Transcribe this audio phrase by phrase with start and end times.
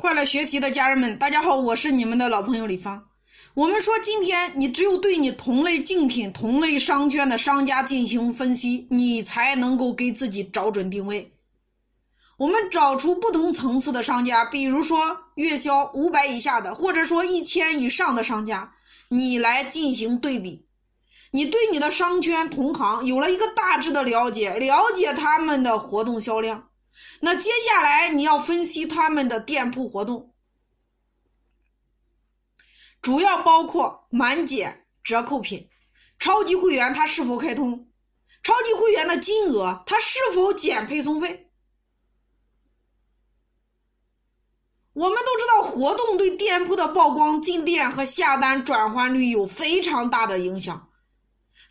[0.00, 3.04] 快乐学习的家人们，大家好，我是你们的老朋友李芳。
[3.52, 11.34] 我们说，今天你只有对你同类竞品、同类商圈的商家进行分析，你才能够给自己找准定位。
[12.38, 18.72] 我们找出不同层次的商家，比如说月销五百以下的，或者说一千以上的商家，
[19.10, 20.64] 你来进行对比。
[21.30, 26.69] 你对你的商圈同行有了一个大致的了解，了解他们的活动销量。
[27.20, 30.34] 那接下来你要分析他们的店铺活动，
[33.02, 35.68] 主要包括满减、折扣品、
[36.18, 37.90] 超级会员它是否开通，
[38.42, 41.50] 超级会员的金额它是否减配送费。
[44.92, 50.90] 我们都知道，活动对店铺的曝光、进店和下单转换率有非常大的影响，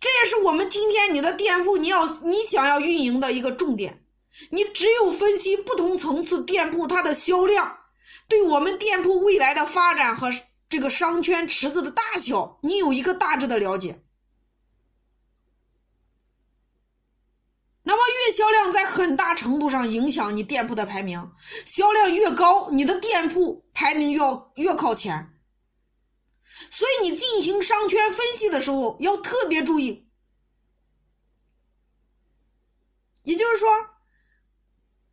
[0.00, 4.05] 这也是我们今天你的店铺你要你想要运营的一个重点。
[4.50, 7.80] 你只有分析不同层次店铺它的销量，
[8.28, 10.30] 对我们店铺未来的发展和
[10.68, 14.04] 这个商圈池子的大小，你有一个大致的了解。
[17.82, 21.32] 那么月销量在很大程度上影响你店铺的排名，
[21.64, 24.20] 销量越高，你的店铺排名越
[24.56, 25.32] 越靠前。
[26.70, 30.08] 所以你进行商圈分析的时候要特别注意，
[33.24, 33.95] 也就是说。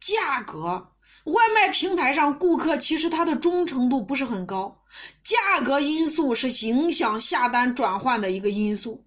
[0.04, 0.92] 价格，
[1.24, 4.84] 外卖平台上顾客其实他的忠诚度不是很高，
[5.24, 9.06] 价格因素是影响下单转换的一个因素。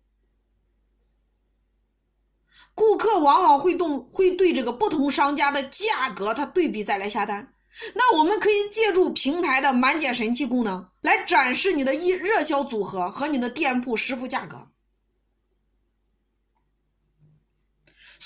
[2.74, 7.52] 顾客往往会动会对这个不同商家的价格他对比再来下单。
[7.94, 14.68] 那我们可以借助平台的满减神器功能来展示你的一热销组合和你的店铺实付价格。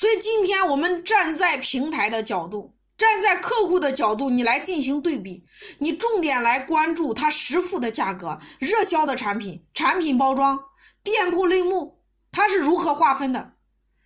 [0.00, 5.44] 所以今天我们站在平台的角度，站在客户的角度，你来进行对比，
[5.78, 10.58] 你重点来关注它实付的价格、热销的产品、产品包装、
[11.02, 12.00] 店铺类目，
[12.32, 13.52] 它是如何划分的，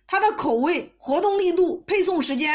[0.05, 2.53] 它的口味、活动力度、配送时间，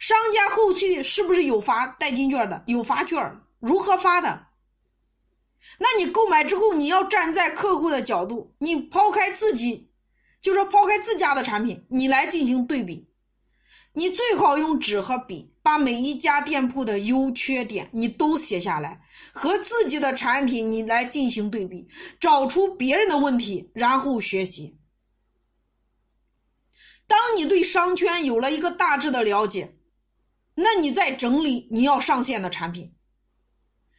[0.00, 4.46] 商家后续是不是有发代金券的，有发券，如何发的？
[5.78, 9.92] 那你购买之后，你要站在客户的角度，你抛开自己。
[10.44, 13.08] 就说抛开自家的产品，你来进行对比，
[13.94, 19.00] 你最好用纸和笔，把每一家店铺的优缺点你都写下来，
[19.32, 21.88] 和自己的产品你来进行对比，
[22.20, 24.78] 找出别人的问题，然后学习。
[27.06, 29.78] 当你对商圈有了一个大致的了解，
[30.56, 32.94] 那你再整理你要上线的产品。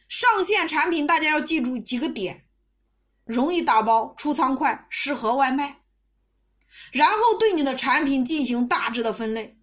[0.08, 2.46] 上线产品大家要记住几个点：
[3.24, 5.80] 容易打包、出仓快、适合外卖。
[6.96, 9.58] 然后对你的产品进行大致的分类，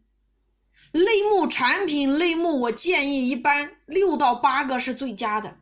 [0.91, 5.57] 类目产品类目，我建议一般六到八个是最佳的。